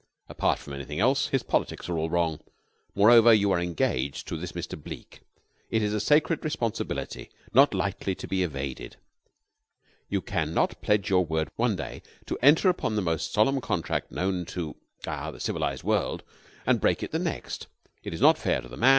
[0.27, 2.39] Apart from anything else, his politics are all wrong.
[2.95, 4.75] Moreover, you are engaged to this Mr.
[4.75, 5.19] Bleke.
[5.69, 8.95] It is a sacred responsibility not lightly to be evaded.
[10.09, 14.11] You can not pledge your word one day to enter upon the most solemn contract
[14.11, 14.75] known to
[15.05, 16.23] ah the civilized world,
[16.65, 17.67] and break it the next.
[18.01, 18.89] It is not fair to the man.